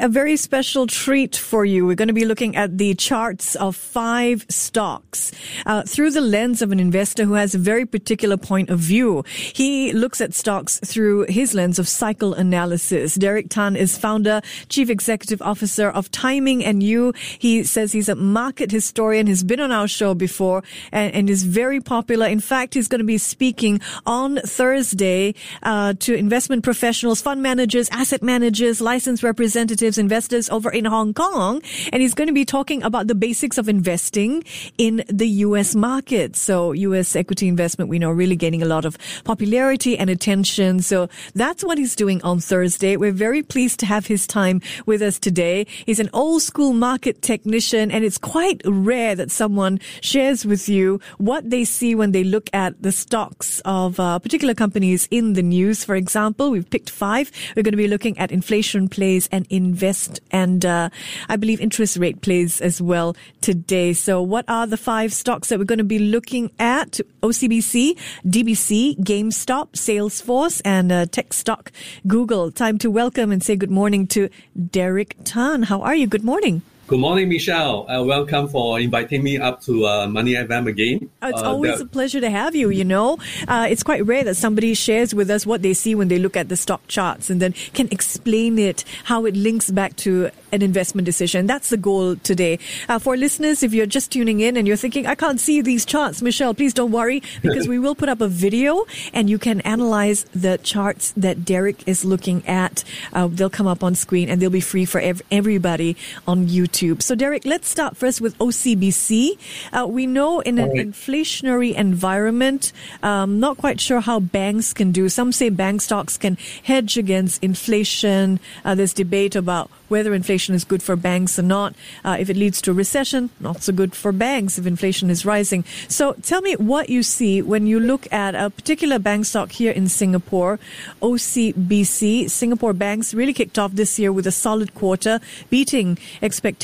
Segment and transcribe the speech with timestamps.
[0.00, 1.86] a very special treat for you.
[1.86, 5.32] We're going to be looking at the charts of five stocks
[5.66, 9.24] uh, through the lens of an investor who has a very particular point of view.
[9.28, 13.16] He looks at stocks through his lens of cycle analysis.
[13.16, 17.12] Derek Tan is founder, chief executive officer of Timing and You.
[17.38, 21.44] He says he's a market historian, He's been on our show before, and, and is
[21.44, 22.26] very popular.
[22.26, 27.88] In fact, he's going to be speaking on Thursday uh, to investment professionals, fund managers,
[27.90, 31.62] asset managers, licensed representatives investors over in Hong Kong.
[31.92, 34.44] And he's going to be talking about the basics of investing
[34.78, 36.36] in the US market.
[36.36, 40.80] So US equity investment, we know, really gaining a lot of popularity and attention.
[40.80, 42.96] So that's what he's doing on Thursday.
[42.96, 45.66] We're very pleased to have his time with us today.
[45.86, 51.00] He's an old school market technician and it's quite rare that someone shares with you
[51.18, 55.42] what they see when they look at the stocks of uh, particular companies in the
[55.42, 55.84] news.
[55.84, 57.30] For example, we've picked five.
[57.56, 60.90] We're going to be looking at inflation plays and investment invest and uh,
[61.30, 63.94] I believe interest rate plays as well today.
[63.94, 67.00] So what are the five stocks that we're going to be looking at?
[67.22, 71.72] OCBC, DBC, GameStop, Salesforce, and uh, tech stock
[72.06, 72.50] Google.
[72.50, 74.28] Time to welcome and say good morning to
[74.70, 75.62] Derek Tan.
[75.62, 76.06] How are you?
[76.06, 76.62] Good morning.
[76.88, 77.88] Good morning, Michelle.
[77.90, 81.08] Uh, welcome for inviting me up to uh, Money FM again.
[81.22, 82.68] Oh, it's uh, always a pleasure to have you.
[82.70, 86.08] You know, uh, it's quite rare that somebody shares with us what they see when
[86.08, 89.96] they look at the stock charts and then can explain it, how it links back
[89.98, 91.46] to an investment decision.
[91.46, 92.58] That's the goal today.
[92.88, 95.86] Uh, for listeners, if you're just tuning in and you're thinking, I can't see these
[95.86, 99.60] charts, Michelle, please don't worry because we will put up a video and you can
[99.62, 102.84] analyze the charts that Derek is looking at.
[103.14, 105.96] Uh, they'll come up on screen and they'll be free for ev- everybody
[106.26, 106.71] on YouTube.
[106.72, 109.38] So, Derek, let's start first with OCBC.
[109.72, 110.86] Uh, we know in an right.
[110.86, 112.72] inflationary environment,
[113.02, 115.08] um, not quite sure how banks can do.
[115.08, 118.40] Some say bank stocks can hedge against inflation.
[118.64, 121.74] Uh, there's debate about whether inflation is good for banks or not.
[122.04, 125.26] Uh, if it leads to a recession, not so good for banks if inflation is
[125.26, 125.64] rising.
[125.88, 129.72] So tell me what you see when you look at a particular bank stock here
[129.72, 130.58] in Singapore,
[131.02, 132.30] OCBC.
[132.30, 135.20] Singapore banks really kicked off this year with a solid quarter,
[135.50, 136.61] beating expectations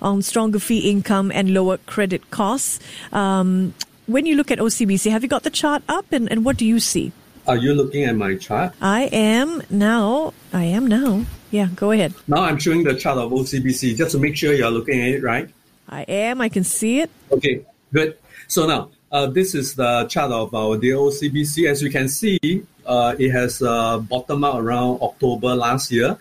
[0.00, 2.78] on stronger fee income and lower credit costs.
[3.12, 3.74] Um,
[4.06, 6.64] when you look at OCBC, have you got the chart up and, and what do
[6.64, 7.12] you see?
[7.48, 8.74] Are you looking at my chart?
[8.80, 10.32] I am now.
[10.52, 11.26] I am now.
[11.50, 12.14] Yeah, go ahead.
[12.26, 15.22] Now I'm showing the chart of OCBC just to make sure you're looking at it
[15.22, 15.48] right.
[15.88, 16.40] I am.
[16.40, 17.10] I can see it.
[17.30, 18.18] Okay, good.
[18.48, 21.68] So now uh, this is the chart of our dear OCBC.
[21.68, 22.38] As you can see,
[22.84, 26.18] uh, it has uh, bottomed out around October last year.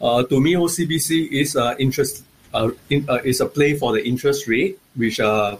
[0.00, 4.06] Uh, to me, OCBC is uh, interest uh, in, uh, is a play for the
[4.06, 5.56] interest rate, which uh,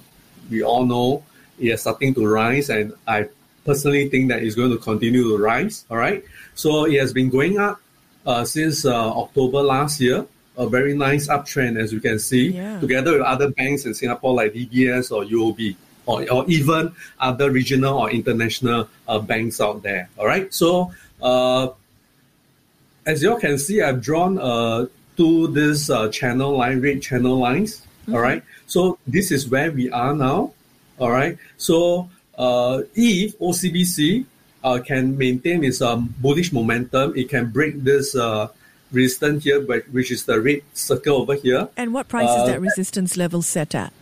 [0.49, 1.23] we all know
[1.59, 3.29] is starting to rise, and I
[3.65, 5.85] personally think that it's going to continue to rise.
[5.91, 6.25] All right,
[6.55, 7.81] so it has been going up
[8.25, 10.27] uh, since uh, October last year.
[10.57, 12.79] A very nice uptrend, as you can see, yeah.
[12.79, 15.75] together with other banks in Singapore like DBS or UOB,
[16.07, 20.09] or, or even other regional or international uh, banks out there.
[20.17, 21.71] All right, so uh,
[23.05, 27.37] as you all can see, I've drawn uh, two this uh, channel line, red channel
[27.37, 27.81] lines.
[28.03, 28.15] Mm-hmm.
[28.15, 30.53] All right, so this is where we are now.
[30.99, 34.27] All right, so uh, if OCBC
[34.63, 38.49] uh, can maintain its um, bullish momentum, it can break this uh,
[38.93, 41.69] resistance here, but which is the red circle over here.
[41.77, 43.93] And what price is that resistance level set at?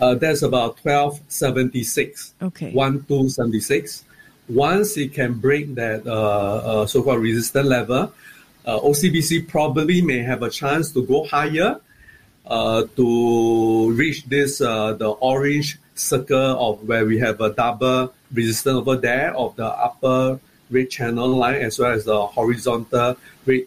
[0.00, 2.34] Uh, that's about 1276.
[2.42, 2.72] Okay.
[2.72, 4.04] One 1276.
[4.48, 8.12] Once it can break that uh, uh, so called resistance level,
[8.66, 11.80] uh, OCBC probably may have a chance to go higher
[12.46, 18.76] uh, to reach this uh, the orange circle of where we have a double resistance
[18.76, 23.16] over there of the upper red channel line as well as the horizontal
[23.46, 23.62] red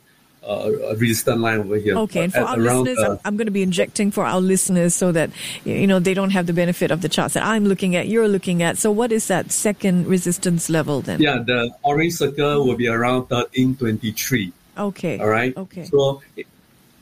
[0.48, 1.98] uh, resistance line over here.
[1.98, 5.12] Okay, and for our listeners, I'm, I'm, going to be injecting for our listeners so
[5.12, 5.30] that
[5.66, 8.28] you know they don't have the benefit of the charts that I'm looking at, you're
[8.30, 8.78] looking at.
[8.78, 11.22] So, what is that second resistance level then?
[11.22, 14.54] Yeah, the orange circle will be around 1323.
[14.78, 15.20] Okay.
[15.20, 15.56] All right.
[15.56, 15.86] Okay.
[15.86, 16.22] So,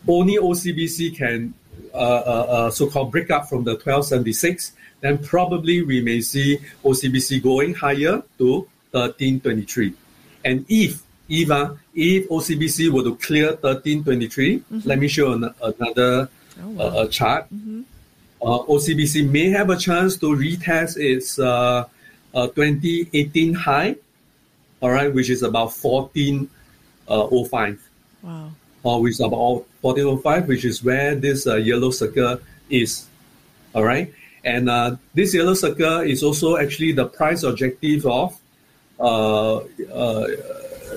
[0.07, 1.54] only OCBC can
[1.94, 4.74] uh, uh, uh, so-called break up from the 1276
[5.06, 9.94] then probably we may see OCBC going higher to 1323.
[10.44, 11.04] And if
[11.51, 14.88] uh, if OCBC were to clear 1323, mm-hmm.
[14.88, 16.30] let me show an, another
[16.63, 16.83] oh, wow.
[16.86, 17.45] uh, chart.
[17.54, 17.81] Mm-hmm.
[18.42, 21.86] Uh, OCBC may have a chance to retest its uh,
[22.33, 23.95] uh, 2018 high,
[24.81, 26.50] all right, which is about 14
[27.07, 27.81] uh, 05.
[28.24, 28.52] Wow.
[28.84, 33.07] Or which is about 1405, which is where this uh, yellow circle is.
[33.74, 34.13] All right.
[34.44, 38.38] And uh, this yellow circle is also actually the price objective of
[39.00, 40.28] uh, uh,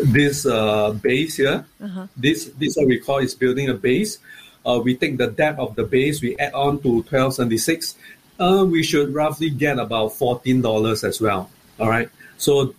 [0.05, 1.65] this uh, base here.
[1.81, 2.07] Uh-huh.
[2.17, 4.19] This this what we call is building a base.
[4.67, 7.97] Uh, we take the depth of the base, we add on to 1276.
[8.39, 11.51] Uh, we should roughly get about $14 as well.
[11.81, 12.11] All right.
[12.37, 12.75] So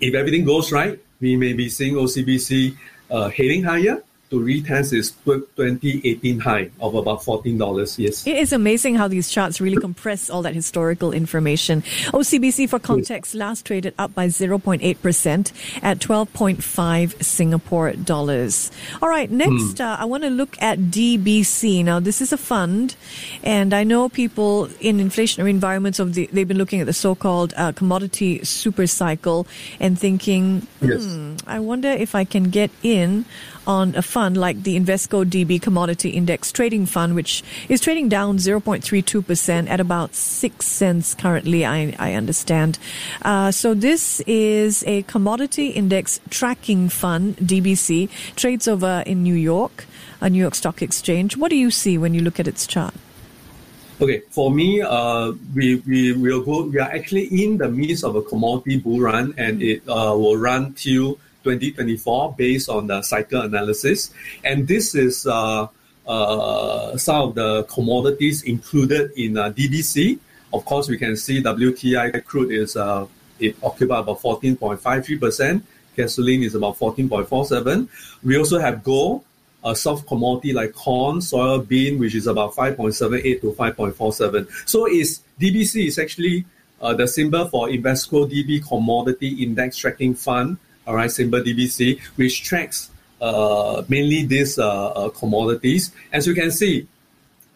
[0.00, 2.76] if everything goes right, we may be seeing OCBC
[3.10, 7.98] uh, heading higher to retest its 2018 high of about $14.
[7.98, 8.26] Yes.
[8.26, 11.82] It is amazing how these charts really compress all that historical information.
[12.12, 18.70] OCBC, for context, last traded up by 0.8% at 12.5 Singapore dollars.
[19.02, 21.84] All right, next, uh, I want to look at DBC.
[21.84, 22.96] Now, this is a fund,
[23.42, 27.54] and I know people in inflationary environments of the, they've been looking at the so-called
[27.56, 29.46] uh, commodity super cycle
[29.80, 31.04] and thinking, Yes.
[31.04, 33.24] hmm, I wonder if I can get in
[33.66, 38.38] on a fund like the Invesco DB Commodity Index Trading Fund, which is trading down
[38.38, 42.78] 0.32% at about 6 cents currently, I, I understand.
[43.22, 49.86] Uh, so this is a commodity index tracking fund, DBC, trades over in New York,
[50.20, 51.36] a New York Stock Exchange.
[51.36, 52.94] What do you see when you look at its chart?
[54.00, 56.64] Okay, for me, uh, we we will go.
[56.64, 60.36] We are actually in the midst of a commodity bull run, and it uh, will
[60.36, 64.12] run till 2024 based on the cycle analysis.
[64.42, 65.68] And this is uh,
[66.06, 70.18] uh, some of the commodities included in uh, DBC.
[70.52, 73.06] Of course, we can see WTI crude is uh,
[73.38, 75.66] it occupy about 14.53 percent.
[75.96, 77.88] Gasoline is about 14.47.
[78.24, 79.24] We also have gold
[79.64, 84.68] a soft commodity like corn, soybean, which is about 5.78 to 5.47.
[84.68, 86.44] So is DBC is actually
[86.80, 92.42] uh, the symbol for Invesco DB Commodity Index Tracking Fund, all right, symbol DBC, which
[92.42, 92.90] tracks
[93.20, 95.92] uh, mainly these uh, uh, commodities.
[96.12, 96.86] As you can see,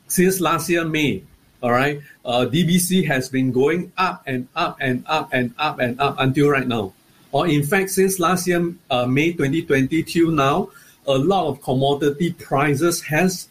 [0.07, 1.23] since last year May,
[1.63, 6.01] all right, uh, DBC has been going up and up and up and up and
[6.01, 6.93] up until right now.
[7.33, 10.71] Or in fact, since last year uh, May 2020 till now,
[11.07, 13.49] a lot of commodity prices has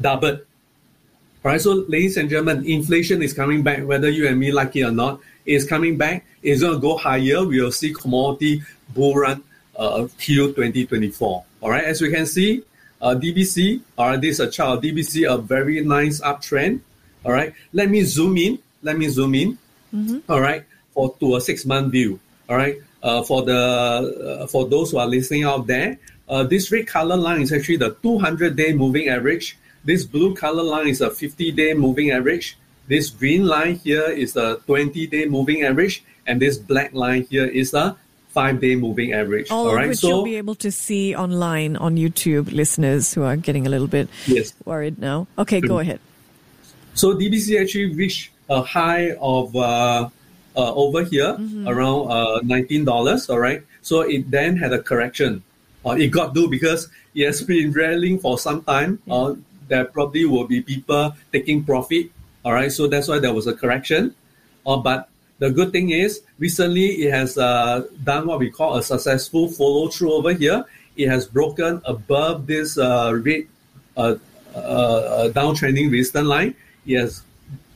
[0.00, 0.40] doubled.
[1.44, 4.76] All right, so ladies and gentlemen, inflation is coming back, whether you and me like
[4.76, 5.20] it or not,
[5.50, 6.24] it's coming back.
[6.42, 7.44] It's going to go higher.
[7.44, 8.62] We will see commodity
[8.94, 9.42] bull run
[9.76, 11.44] uh, till 2024.
[11.60, 12.62] All right, as we can see,
[13.02, 14.80] uh, DBC, all right, this is a chart.
[14.80, 16.80] DBC, a very nice uptrend.
[17.24, 18.58] All right, let me zoom in.
[18.82, 19.58] Let me zoom in.
[20.28, 20.64] All right,
[20.94, 22.20] for to a six month view.
[22.48, 25.98] All right, uh, for the uh, for those who are listening out there,
[26.28, 29.58] uh, this red color line is actually the 200 day moving average.
[29.84, 32.56] This blue color line is a 50 day moving average.
[32.90, 37.46] This green line here is the 20 day moving average, and this black line here
[37.46, 37.94] is the
[38.34, 39.48] five day moving average.
[39.48, 43.14] All, All of right, which so you'll be able to see online on YouTube, listeners
[43.14, 44.54] who are getting a little bit yes.
[44.64, 45.28] worried now.
[45.38, 46.00] Okay, go ahead.
[46.94, 50.10] So DBC actually reached a high of uh,
[50.56, 51.38] uh, over here
[51.70, 53.30] around uh, nineteen dollars.
[53.30, 53.62] All right.
[53.82, 55.44] So it then had a correction.
[55.86, 58.98] Uh, it got due because it has been rallying for some time.
[59.08, 59.38] Uh,
[59.68, 62.10] there probably will be people taking profit.
[62.44, 62.72] All right.
[62.72, 64.14] So that's why there was a correction.
[64.66, 65.08] Uh, but
[65.38, 69.88] the good thing is recently it has uh, done what we call a successful follow
[69.88, 70.64] through over here.
[70.96, 73.48] It has broken above this uh, rate
[73.96, 74.16] uh,
[74.54, 76.54] uh, uh, downtrending resistance line.
[76.86, 77.22] It has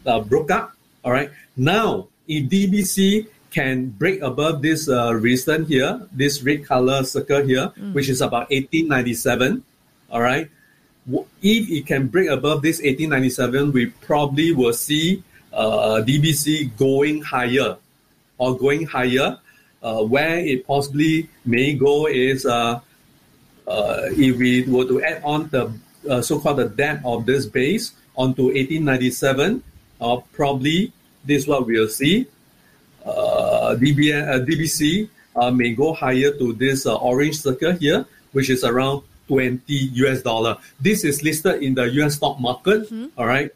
[0.06, 0.76] uh, broke up.
[1.04, 1.30] All right.
[1.56, 7.72] Now, if DBC can break above this uh, resistance here, this red color circle here,
[7.92, 9.62] which is about 1897.
[10.10, 10.50] All right.
[11.42, 17.76] If it can break above this 1897, we probably will see uh, DBC going higher
[18.38, 19.38] or going higher.
[19.82, 22.80] Uh, where it possibly may go is uh,
[23.68, 25.70] uh, if we were to add on the
[26.08, 29.62] uh, so-called the depth of this base onto 1897,
[30.00, 30.90] uh, probably
[31.26, 32.26] this is what we'll see.
[33.04, 34.08] DB,
[34.48, 35.08] DBC
[35.52, 39.62] may go higher to this orange circle here, which is around 20
[40.04, 40.56] US dollar.
[40.80, 42.90] This is listed in the US stock market.
[43.16, 43.50] all right.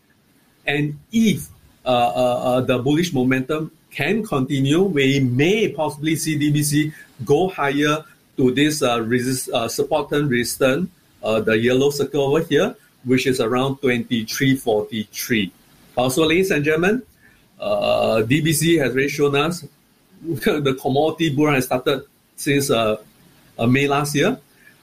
[0.66, 1.48] And if
[1.84, 6.92] uh, uh, uh, the bullish momentum can continue, we may possibly see DBC
[7.24, 8.04] go higher
[8.36, 10.90] to this uh, resist, uh, support and resistance,
[11.22, 15.50] uh, the yellow circle over here, which is around 2343.
[15.96, 17.02] Also, ladies and gentlemen,
[17.58, 19.64] uh, DBC has already shown us
[20.22, 22.04] the commodity bull run has started
[22.36, 24.38] since May last year.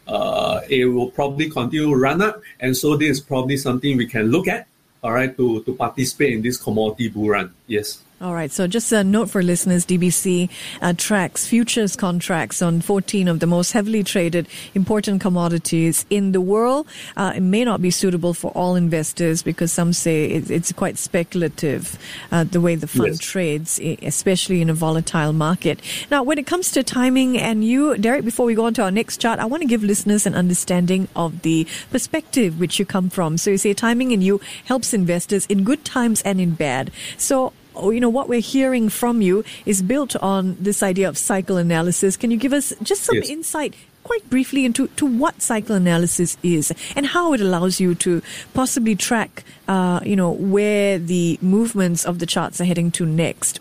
[0.08, 4.06] Uh, it will probably continue to run up, and so this is probably something we
[4.06, 4.68] can look at,
[5.04, 7.54] all right, to, to participate in this commodity bull run.
[7.68, 8.05] Yes.
[8.22, 8.50] All right.
[8.50, 10.50] So just a note for listeners, DBC
[10.82, 16.40] uh, tracks futures contracts on 14 of the most heavily traded important commodities in the
[16.40, 16.88] world.
[17.18, 20.98] Uh, it may not be suitable for all investors because some say it, it's quite
[20.98, 22.00] speculative,
[22.32, 23.20] uh, the way the fund yes.
[23.20, 25.82] trades, especially in a volatile market.
[26.10, 28.92] Now, when it comes to timing and you, Derek, before we go on to our
[28.92, 33.10] next chart, I want to give listeners an understanding of the perspective which you come
[33.10, 33.38] from.
[33.38, 36.92] So you say timing and you helps investors in good times and in bad.
[37.18, 37.52] So
[37.84, 42.18] you know, what we're hearing from you is built on this idea of cycle analysis.
[42.18, 43.30] Can you give us just some yes.
[43.30, 48.22] insight quite briefly into to what cycle analysis is and how it allows you to
[48.54, 53.60] possibly track, uh, you know, where the movements of the charts are heading to next?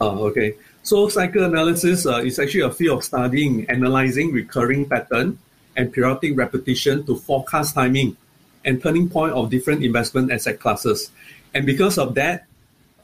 [0.00, 0.54] Oh, okay.
[0.82, 5.38] So cycle analysis uh, is actually a field of studying, analyzing recurring pattern
[5.76, 8.16] and periodic repetition to forecast timing
[8.64, 11.10] and turning point of different investment asset classes.
[11.54, 12.46] And because of that,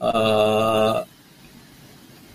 [0.01, 1.03] uh,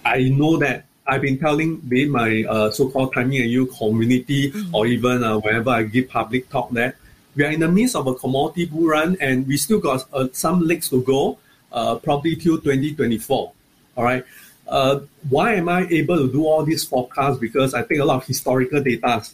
[0.05, 4.75] I know that I've been telling be my uh, so-called timing and you community mm-hmm.
[4.75, 6.97] or even uh, wherever I give public talk that
[7.35, 10.29] we are in the midst of a commodity bull run and we still got uh,
[10.33, 11.39] some legs to go,
[11.73, 13.53] uh, probably till 2024.
[13.97, 14.25] All right.
[14.69, 17.39] Uh, why am I able to do all these forecasts?
[17.39, 19.25] Because I think a lot of historical data,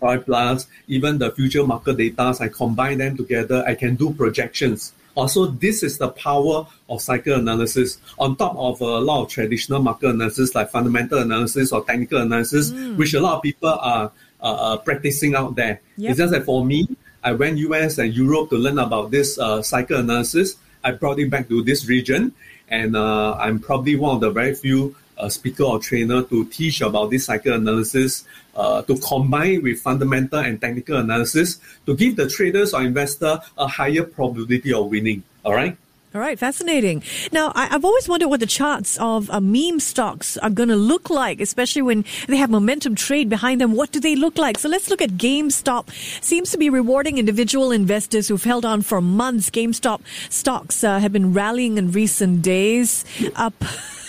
[0.00, 3.64] right, plus even the future market data, I combine them together.
[3.66, 4.92] I can do projections.
[5.14, 9.80] Also, this is the power of cycle analysis on top of a lot of traditional
[9.80, 12.96] market analysis like fundamental analysis or technical analysis, mm.
[12.96, 15.80] which a lot of people are uh, practicing out there.
[15.96, 16.10] Yep.
[16.10, 16.88] It's just that for me,
[17.22, 20.56] I went US and Europe to learn about this uh, cycle analysis.
[20.82, 22.34] I brought it back to this region,
[22.68, 26.80] and uh, I'm probably one of the very few a speaker or trainer to teach
[26.80, 28.24] about this cycle analysis,
[28.54, 33.66] uh, to combine with fundamental and technical analysis to give the traders or investor a
[33.66, 35.22] higher probability of winning.
[35.44, 35.76] All right.
[36.14, 37.02] All right, fascinating.
[37.32, 40.76] Now, I, have always wondered what the charts of uh, meme stocks are going to
[40.76, 43.72] look like, especially when they have momentum trade behind them.
[43.72, 44.58] What do they look like?
[44.58, 45.88] So let's look at GameStop.
[46.22, 49.48] Seems to be rewarding individual investors who've held on for months.
[49.48, 53.54] GameStop stocks uh, have been rallying in recent days, up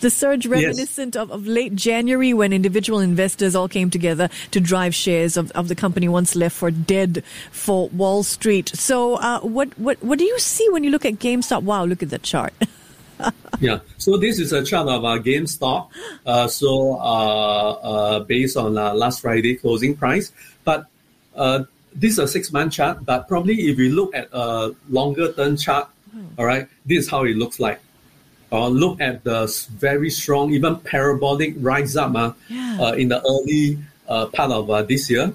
[0.00, 1.22] the surge reminiscent yes.
[1.22, 5.68] of, of late January when individual investors all came together to drive shares of, of
[5.68, 8.68] the company once left for dead for Wall Street.
[8.70, 11.62] So, uh, what, what, what do you see when you look at GameStop?
[11.62, 12.52] Wow, look at that chart.
[13.60, 15.88] yeah, so this is a chart of our GameStop.
[16.26, 20.32] Uh, so, uh, uh, based on uh, last Friday closing price.
[20.64, 20.86] But
[21.34, 21.64] uh,
[21.94, 25.56] this is a six month chart, but probably if we look at a longer term
[25.56, 25.88] chart,
[26.38, 27.80] all right, this is how it looks like
[28.52, 32.78] uh, look at the very strong, even parabolic rise up uh, yeah.
[32.80, 33.78] uh, in the early
[34.08, 35.32] uh, part of uh, this year.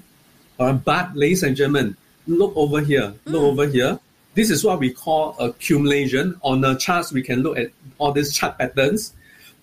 [0.60, 1.98] Uh, but, ladies and gentlemen,
[2.28, 3.14] look over here.
[3.26, 3.52] Look mm.
[3.52, 4.00] over here.
[4.36, 6.40] This is what we call accumulation.
[6.44, 9.14] On the charts, we can look at all these chart patterns,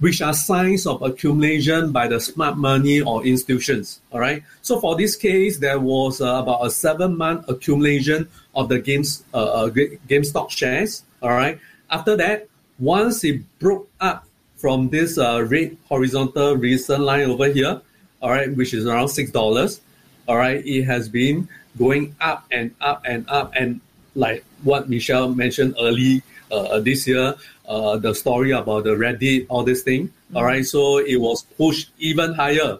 [0.01, 4.01] which are signs of accumulation by the smart money or institutions.
[4.11, 4.43] All right.
[4.63, 9.71] So for this case, there was uh, about a seven-month accumulation of the games uh,
[10.09, 11.05] GameStop shares.
[11.23, 11.61] All right.
[11.91, 14.27] After that, once it broke up
[14.57, 17.81] from this uh, red horizontal resistance line over here,
[18.23, 19.81] all right, which is around six dollars,
[20.27, 23.81] all right, it has been going up and up and up and
[24.15, 27.35] like what Michelle mentioned early uh, this year,
[27.69, 30.37] uh, the story about the Reddit, all this thing, mm-hmm.
[30.37, 32.79] all right, so it was pushed even higher,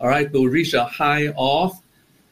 [0.00, 1.78] all right, to reach a high of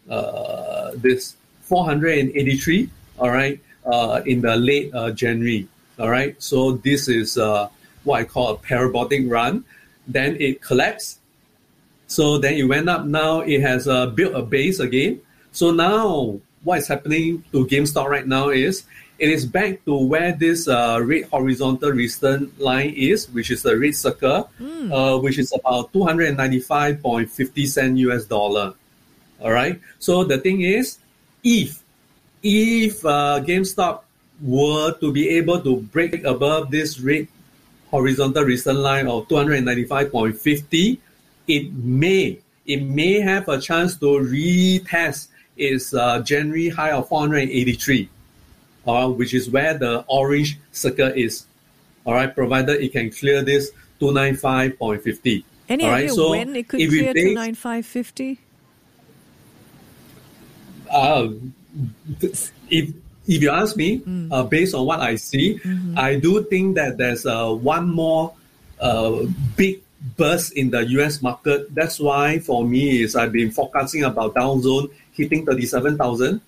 [0.09, 2.88] uh, this 483,
[3.19, 5.69] all right, uh, in the late uh, January.
[5.99, 6.40] All right.
[6.43, 7.69] So this is uh,
[8.05, 9.64] what I call a parabolic run.
[10.07, 11.21] Then it collapsed.
[12.07, 13.05] So then it went up.
[13.05, 15.21] Now it has uh, built a base again.
[15.52, 18.85] So now what is happening to GameStop right now is
[19.19, 23.76] it is back to where this uh, red horizontal resistance line is, which is the
[23.76, 24.93] red circle, mm.
[24.93, 28.75] uh, which is about 295.50 cent US dollar.
[29.40, 29.81] All right.
[29.99, 30.99] So the thing is,
[31.43, 31.83] if
[32.43, 34.02] if uh, GameStop
[34.40, 37.28] were to be able to break above this rate
[37.90, 40.99] horizontal resistance line of 295.50,
[41.47, 48.09] it may it may have a chance to retest its uh, January high of 483,
[48.87, 51.47] uh, which is where the orange circle is.
[52.04, 55.45] All right, provided it can clear this 295.50.
[55.71, 58.38] Any all idea so when it could clear 295.50?
[60.90, 61.28] Uh,
[62.71, 62.92] if
[63.28, 64.32] if you ask me, mm.
[64.32, 65.99] uh, based on what I see, mm-hmm.
[65.99, 68.35] I do think that there's uh, one more
[68.80, 69.82] uh, big
[70.16, 71.20] burst in the U.S.
[71.20, 71.73] market.
[71.75, 76.40] That's why for me is I've been forecasting about Dow Jones hitting thirty-seven thousand.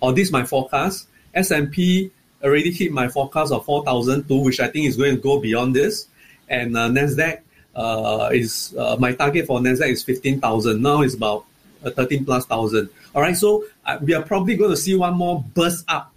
[0.00, 1.08] Or this is my forecast.
[1.34, 2.10] S&P
[2.42, 6.08] already hit my forecast of 4,002, which I think is going to go beyond this.
[6.48, 7.40] And uh, Nasdaq
[7.74, 10.80] uh, is uh, my target for Nasdaq is 15,000.
[10.80, 11.46] Now it's about
[11.84, 12.90] uh, 13 plus thousand.
[13.14, 16.12] All right, so uh, we are probably going to see one more burst up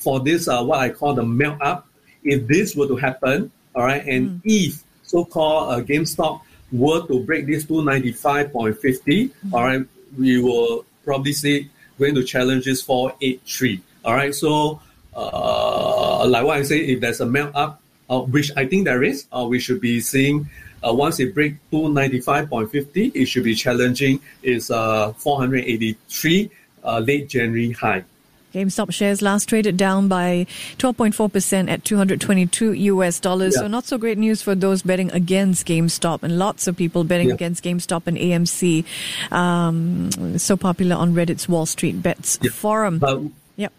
[0.00, 1.86] for this uh, what I call the melt up.
[2.24, 4.40] If this were to happen, all right, and mm.
[4.44, 6.42] if so-called uh, GameStop
[6.72, 9.52] were to break this 295.50, mm.
[9.52, 9.86] all right,
[10.18, 13.80] we will probably see going to challenge this 483.
[14.04, 14.80] All right, so
[15.14, 19.02] uh, like what I say, if there's a melt up, uh, which I think there
[19.02, 20.48] is, uh, we should be seeing
[20.86, 26.50] uh, once it breaks 295.50, it should be challenging is uh, 483
[26.84, 28.04] uh, late January high.
[28.52, 30.46] GameStop shares last traded down by
[30.78, 33.54] 12.4% at 222 US dollars.
[33.54, 33.62] Yeah.
[33.62, 37.28] So not so great news for those betting against GameStop and lots of people betting
[37.28, 37.34] yeah.
[37.34, 38.84] against GameStop and AMC.
[39.32, 42.50] Um, so popular on Reddit's Wall Street Bets yeah.
[42.50, 43.32] forum.
[43.56, 43.72] Yep.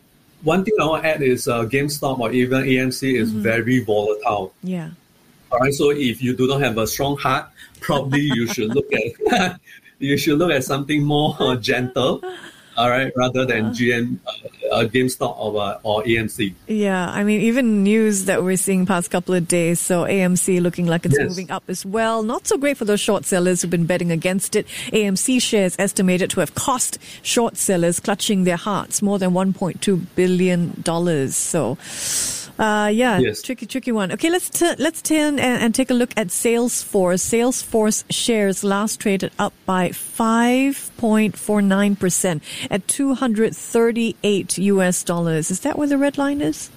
[0.44, 3.42] One thing I want to add is uh, GameStop or even AMC is mm-hmm.
[3.42, 4.54] very volatile.
[4.64, 4.92] Yeah.
[5.52, 5.74] All right.
[5.74, 7.50] So if you do not have a strong heart,
[7.82, 9.60] probably you should look at
[10.00, 12.24] you should look at something more uh, gentle
[12.78, 14.32] all right, rather than GM, uh,
[14.72, 16.54] uh, GameStop or, uh, or AMC.
[16.68, 19.80] Yeah, I mean, even news that we're seeing past couple of days.
[19.80, 21.28] So AMC looking like it's yes.
[21.28, 22.24] moving up as well.
[22.24, 24.66] Not so great for those short sellers who've been betting against it.
[24.94, 30.82] AMC shares estimated to have cost short sellers clutching their hearts more than 1.2 billion
[30.82, 31.36] dollars.
[31.36, 31.78] So.
[32.60, 33.42] Uh, yeah, yes.
[33.42, 34.12] tricky, tricky one.
[34.12, 37.22] Okay, let's t- let's turn and, and, take a look at Salesforce.
[37.22, 45.52] Salesforce shares last traded up by 5.49 percent at 238 US dollars.
[45.52, 46.70] Is that where the red line is?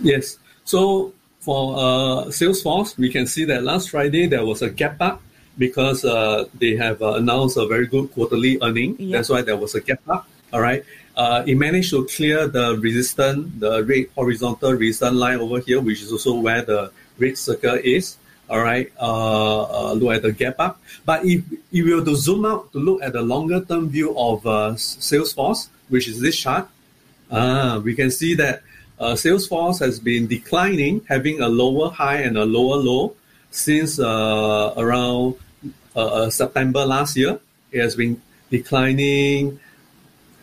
[0.00, 0.38] Yes.
[0.64, 5.22] So for uh, Salesforce, we can see that last Friday there was a gap up
[5.58, 8.96] because uh, they have uh, announced a very good quarterly earning.
[8.98, 9.12] Yep.
[9.12, 10.28] That's why there was a gap up.
[10.52, 10.84] All right
[11.16, 16.02] uh, it managed to clear the resistance, the red horizontal resistance line over here, which
[16.02, 18.18] is also where the red circle is.
[18.48, 20.80] All right, uh, uh, look at the gap up.
[21.04, 24.16] But if, if we were to zoom out to look at the longer term view
[24.16, 26.68] of uh, Salesforce, which is this chart,
[27.28, 28.62] uh, we can see that
[29.00, 33.16] uh, Salesforce has been declining, having a lower high and a lower low
[33.50, 35.34] since uh, around
[35.96, 37.40] uh September last year.
[37.72, 39.58] It has been declining.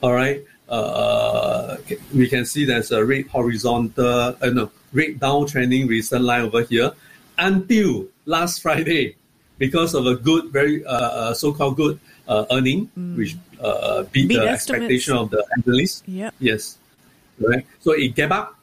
[0.03, 1.77] All right, uh,
[2.13, 6.91] we can see there's a red horizontal, uh, no, red downtrending recent line over here
[7.37, 9.15] until last Friday
[9.57, 13.15] because of a good, very uh, uh so-called good uh, earning, mm.
[13.15, 14.83] which uh, beat, beat the estimates.
[14.83, 16.03] expectation of the analysts.
[16.05, 16.33] Yep.
[16.41, 16.77] Yes.
[17.39, 17.65] Right.
[17.79, 18.59] So it gave up.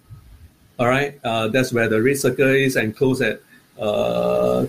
[0.79, 1.19] All right.
[1.25, 3.41] Uh, that's where the red circle is and close at
[3.81, 4.67] uh,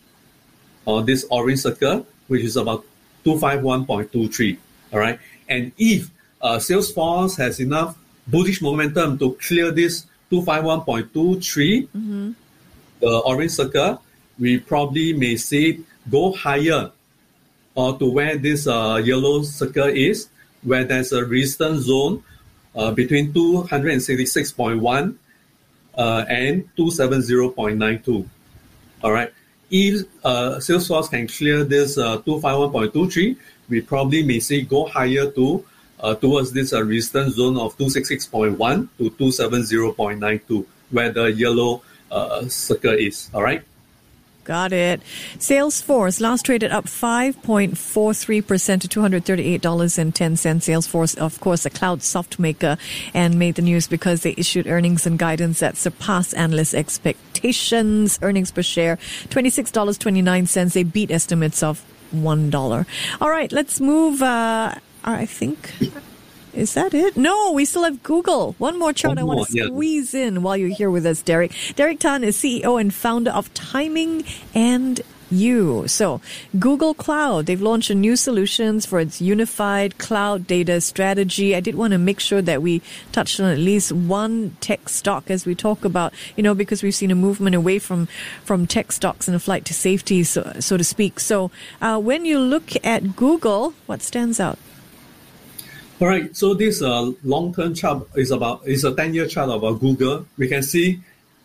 [0.87, 2.85] Or this orange circle, which is about
[3.25, 4.57] 251.23.
[4.93, 5.19] All right.
[5.49, 12.31] And if uh, Salesforce has enough bullish momentum to clear this 251.23, mm-hmm.
[13.01, 14.01] the orange circle,
[14.39, 16.93] we probably may see it go higher
[17.75, 20.29] or to where this uh, yellow circle is,
[20.63, 22.23] where there's a resistance zone
[22.77, 25.17] uh, between 266.1
[25.99, 28.25] uh, and 270.92.
[29.03, 29.33] All right
[29.71, 33.37] if uh, Salesforce can clear this uh, 251.23,
[33.69, 35.65] we probably may see go higher to
[36.01, 42.95] uh, towards this uh, resistance zone of 266.1 to 270.92, where the yellow uh, circle
[42.95, 43.31] is.
[43.35, 43.63] All right.
[44.45, 45.03] Got it.
[45.37, 49.61] Salesforce last traded up 5.43% to $238.10.
[49.61, 52.77] Salesforce, of course, a cloud soft maker
[53.15, 57.30] and made the news because they issued earnings and guidance that surpassed analyst expectations.
[58.23, 58.97] Earnings per share,
[59.29, 60.73] $26.29.
[60.73, 62.87] They beat estimates of $1.
[63.21, 64.23] All right, let's move.
[64.23, 64.75] Uh,
[65.05, 65.73] I think
[66.53, 67.17] is that it?
[67.17, 68.55] No, we still have Google.
[68.59, 71.53] One more chart One I want to squeeze in while you're here with us, Derek.
[71.77, 74.25] Derek Tan is CEO and founder of Timing
[74.55, 75.87] and you.
[75.89, 76.21] So,
[76.59, 81.55] Google Cloud, they've launched a new solutions for its unified cloud data strategy.
[81.55, 85.31] I did want to make sure that we touched on at least one tech stock
[85.31, 88.07] as we talk about, you know, because we've seen a movement away from,
[88.45, 91.21] from tech stocks and a flight to safety, so, so to speak.
[91.21, 94.59] So, uh, when you look at Google, what stands out?
[96.01, 99.73] All right, so this uh, long-term chart is about is a 10-year chart of uh,
[99.73, 100.27] Google.
[100.39, 101.01] We can see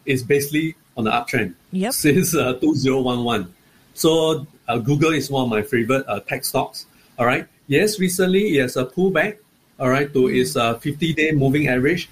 [0.06, 1.92] it's basically on the uptrend Yep.
[1.92, 3.54] since uh, 2011.
[3.96, 6.86] So uh, Google is one of my favorite uh, tech stocks.
[7.18, 7.48] All right.
[7.68, 9.38] Yes, recently it has a pullback.
[9.78, 12.08] All right, to its uh, 50-day moving average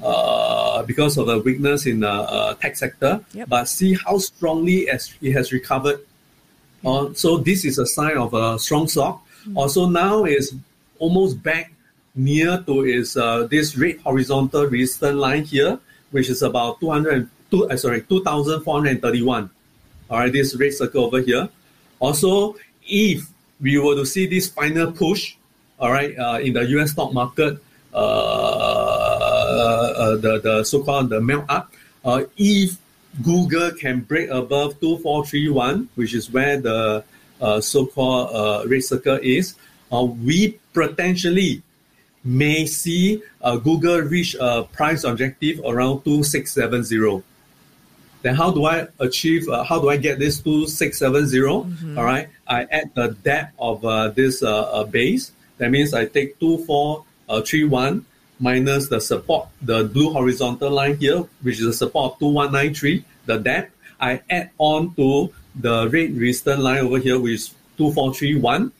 [0.00, 3.24] uh, because of the weakness in the uh, tech sector.
[3.32, 3.48] Yep.
[3.48, 6.00] But see how strongly as it has recovered.
[6.84, 9.24] Uh, so this is a sign of a strong stock.
[9.54, 10.54] Also now is
[10.98, 11.72] almost back
[12.14, 15.78] near to its uh, this red horizontal resistance line here,
[16.10, 19.50] which is about 200, two, uh, sorry, 2,431.
[20.10, 21.48] All right, this red circle over here.
[22.00, 23.28] Also, if
[23.60, 25.34] we were to see this final push,
[25.78, 26.92] all right, uh, in the U.S.
[26.92, 27.58] stock market,
[27.92, 31.72] uh, uh, the the so-called the melt up,
[32.04, 32.78] uh, if
[33.22, 37.04] Google can break above 2431, which is where the
[37.40, 39.54] uh, so-called uh, red circle is,
[39.92, 41.62] uh, we potentially
[42.24, 47.22] may see uh, Google reach a price objective around 2670.
[48.22, 51.96] Then how do I achieve, uh, how do I get this 2670?
[51.96, 55.32] All right, I add the depth of uh, this uh, uh, base.
[55.58, 58.04] That means I take 2431
[58.40, 63.38] minus the support, the blue horizontal line here, which is the support of 2193, the
[63.38, 63.74] depth.
[64.00, 68.72] I add on to the red resistance line over here, which is 2431.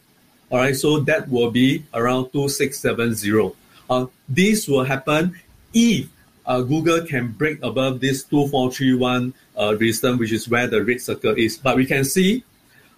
[0.51, 3.55] All right, so that will be around 2670.
[3.90, 5.35] Uh, this will happen
[5.74, 6.09] if
[6.48, 11.34] uh, Google can break above this 2431 uh, resistance, which is where the red circle
[11.37, 11.58] is.
[11.58, 12.42] But we can see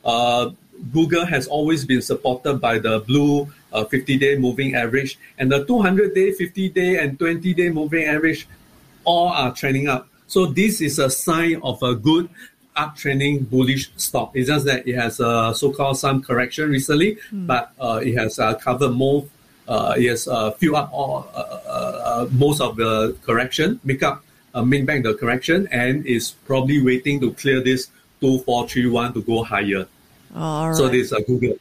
[0.05, 0.51] uh,
[0.93, 6.99] Google has always been supported by the blue 50-day moving average, and the 200-day, 50-day,
[6.99, 8.49] and 20-day moving average
[9.05, 10.09] all are trending up.
[10.27, 12.31] So this is a sign of a good
[12.77, 14.33] uptrending bullish stock.
[14.35, 18.55] It's just that it has a so-called some correction recently, but uh, it has uh,
[18.55, 19.27] covered more.
[19.71, 24.03] Uh, it has uh, filled up all uh, uh, uh, most of the correction, make
[24.03, 27.87] up, uh, make back the correction, and is probably waiting to clear this
[28.21, 29.87] two four three one to go higher.
[30.35, 30.77] All right.
[30.77, 31.55] So this is a Google.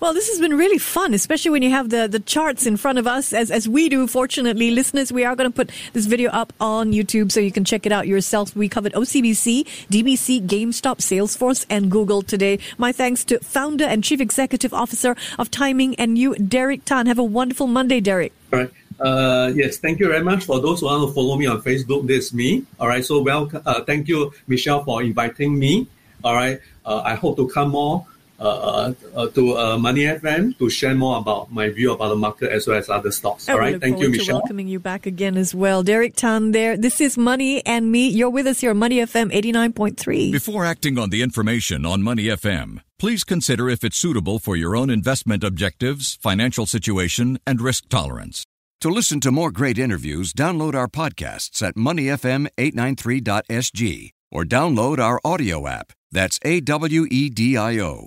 [0.00, 2.98] Well, this has been really fun, especially when you have the, the charts in front
[2.98, 4.06] of us, as, as we do.
[4.06, 7.64] Fortunately, listeners, we are going to put this video up on YouTube so you can
[7.64, 8.56] check it out yourself.
[8.56, 12.58] We covered OCBC, DBC, GameStop, Salesforce, and Google today.
[12.78, 17.06] My thanks to founder and chief executive officer of Timing and you, Derek Tan.
[17.06, 18.32] Have a wonderful Monday, Derek.
[18.52, 18.70] All right.
[19.00, 22.06] Uh, yes, thank you very much for those who want to follow me on Facebook.
[22.06, 22.66] This is me.
[22.78, 23.04] All right.
[23.04, 23.62] So welcome.
[23.64, 25.88] Uh, thank you, Michelle, for inviting me.
[26.22, 26.60] All right.
[26.84, 28.06] Uh, I hope to come more
[28.40, 32.50] uh, uh, to uh, Money FM to share more about my view about the market
[32.50, 33.48] as well as other stocks.
[33.48, 33.72] I All will right.
[33.74, 34.38] look Thank you, forward to Michelle.
[34.38, 35.82] welcoming you back again as well.
[35.82, 36.76] Derek Tan there.
[36.76, 38.08] This is Money and Me.
[38.08, 40.32] You're with us here on Money FM 89.3.
[40.32, 44.74] Before acting on the information on Money FM, please consider if it's suitable for your
[44.74, 48.44] own investment objectives, financial situation, and risk tolerance.
[48.80, 55.66] To listen to more great interviews, download our podcasts at moneyfm893.sg or download our audio
[55.66, 55.92] app.
[56.10, 58.06] That's A W E D I O.